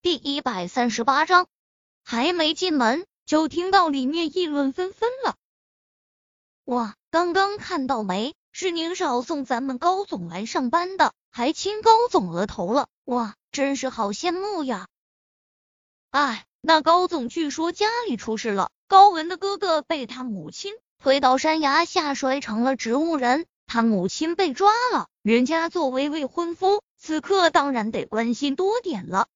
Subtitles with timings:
[0.00, 1.48] 第一百三十八章，
[2.04, 5.34] 还没进门，就听到里面议论纷纷了。
[6.64, 8.36] 哇，刚刚看到没？
[8.52, 12.86] 是宁少送咱们高总来上班的，还亲高总额头了。
[13.06, 14.86] 哇，真是好羡慕呀！
[16.10, 25.08] 哎，那高总据说家里出事了，高文的哥哥被他母亲推到山崖下摔成了植物人，他母亲被抓了。
[25.22, 29.26] 人家作为未婚夫，此刻当然得关心多点了。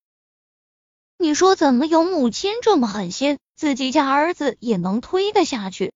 [1.22, 5.92] 你说怎么有母亲这么狠心，自己家儿子也能推得下去？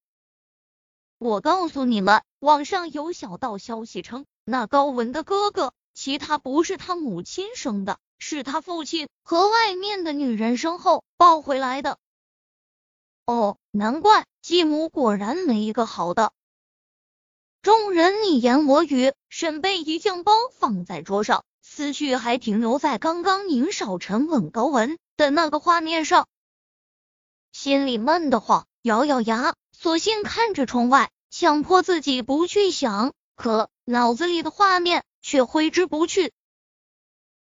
[1.18, 11.98] 我告诉你们，网上有小道消息称，那高文的哥哥，其他不是他母亲生的，是他父亲和外面的女人生后抱回来的。
[13.26, 16.30] 哦，难怪继母果然没一个好的。
[17.62, 21.42] 众人你言我语，沈贝一将包放在桌上。
[21.62, 26.28] 思绪还停留在刚刚宁少臣吻高文的那个画面上，
[27.52, 36.32] 心里闷得慌，咬咬牙，索性看着窗外，强迫自己不去想，可脑子里的画面却挥之不去。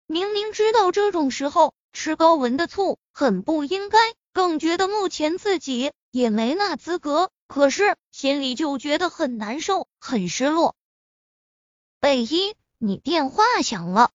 [0.06, 3.98] 明明知道这种时候吃高文的醋很不应该，
[4.32, 10.74] 更觉得目前自己也没那资格，可是心里就觉得很难受，很失落。
[12.00, 14.10] 贝一，你电话响了。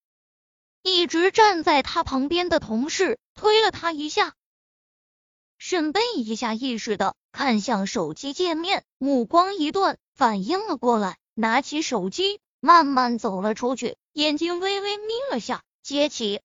[0.85, 4.35] 一直站在他旁边的同事推了他一下，
[5.57, 16.41] 沈贝一下意识的看向手机界面，目光一顿，反应了过来，拿起手机，慢慢走了出去，眼睛微微眯了下，接起。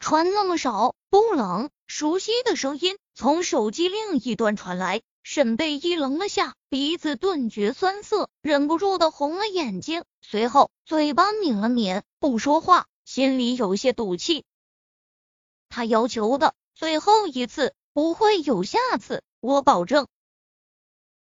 [0.00, 1.70] 穿那么少不冷？
[1.86, 12.88] 熟悉的声音从手机另一端传来，沈贝一愣了下，鼻子顿觉酸涩，忍不住的红了眼睛，随后嘴巴抿了抿，不说话。
[13.04, 14.44] 心里有些赌气，
[15.68, 20.06] 他要求的最后一次不会有下次，我保证。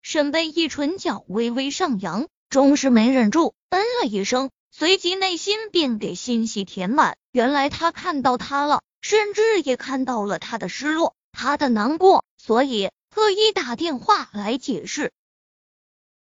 [0.02, 7.16] 沈贝一唇角微微上扬，终是没忍住，嗯了一声，随即内心便给欣喜填满。
[7.30, 15.12] 原来他看到他了，甚至也看到了他的失落，他的难过，所以特意打电话来解释。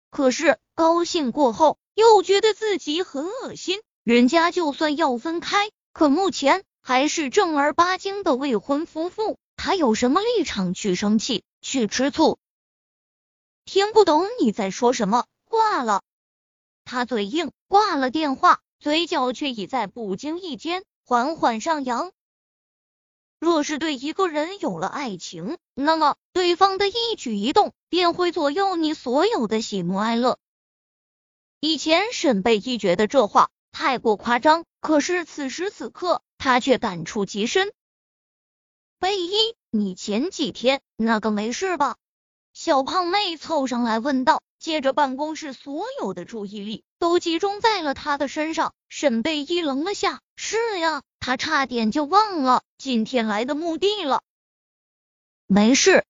[0.09, 3.81] 可是高兴过后，又觉得自己很恶心。
[4.03, 12.37] 人家就算要分开，可目前还是正儿八经的未婚夫妇，他有什么立场去生气、去吃醋？
[13.63, 16.01] 听不懂你在说什么，挂了。
[16.83, 22.11] 他嘴硬，挂了电话，嘴角却已在不经意间缓缓上扬。
[23.39, 30.39] 若是对一个人有了爱情，那么对方的一举一动便会左右你所有的喜怒哀乐。
[31.61, 33.49] 以前沈贝一觉得这话。
[33.73, 37.73] 太过夸张，可是此时此刻他却感触极深。
[38.99, 41.97] 贝伊，你前几天那个没事吧？
[42.53, 44.41] 小胖妹凑上来问道。
[44.59, 48.73] 接着办公室所有的注意力都集中在了他的身上。
[48.87, 54.21] 沈贝伊愣了下，是呀，他差点就忘了今天来的目的了。
[55.47, 56.05] 没事，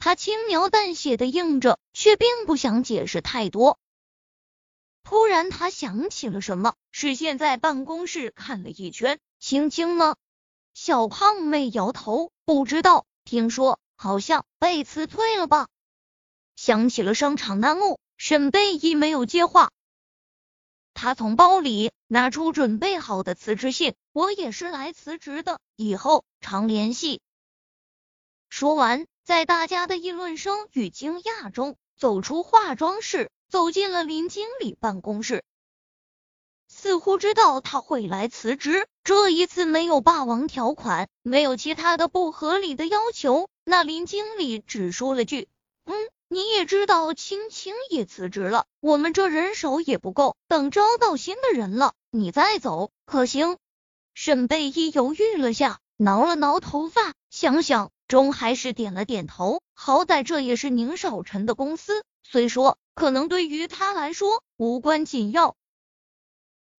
[0.00, 3.78] 他轻描淡写的应着，却并不想解释太多。
[5.10, 9.18] 突然，他想起了什么，视线在办公室看了一圈。
[9.40, 10.14] 青青呢？
[10.72, 13.06] 小胖妹摇头，不知道。
[13.24, 15.66] 听说好像被辞退了吧？
[16.54, 19.72] 想起了商场那幕，沈贝依没有接话。
[20.94, 27.20] 他从包里拿出准备好的辞职信，我也是来辞职的，以后常联系。
[28.48, 33.28] 说完，在大家的议论声与惊讶中，走出化妆室。
[33.50, 35.42] 走进了林经理办公室，
[36.68, 38.86] 似乎知道他会来辞职。
[39.02, 43.48] 这一次没有霸王条款，没有其他的不合理的要求。
[43.64, 45.48] 那林经理只说了句
[45.84, 45.94] ：“嗯，
[46.28, 53.58] 你也知道，青青也辞职了，我们这人手也不够，等招到新的人了，你再走可行？”
[54.14, 59.60] 沈贝依犹豫了下，挠了挠头发，想想，终还是点了点头。
[59.74, 62.78] 好歹这也是宁少臣的公司，虽说。
[62.92, 65.56] 可能对于他来说无关紧要。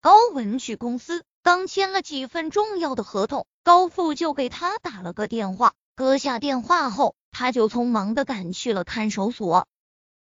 [0.02, 5.74] 高文去公司刚签了几份重要的合同，高富就给他打了个电话。
[5.96, 9.68] 搁下电话后，他就匆忙的赶去了看守所。